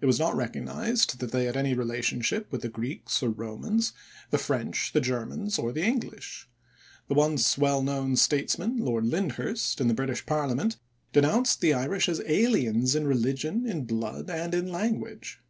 [0.00, 3.92] It was not recognized that they had any relationship with the Greeks or Romans,
[4.30, 6.48] the French, the Germans, or the English.
[7.08, 10.76] The once well known statesman, Lord Lyndhurst, in the British parliament
[11.12, 15.40] denounced the Irish as aliens in religion, in blood, and in language.